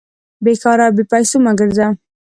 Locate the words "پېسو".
1.11-1.37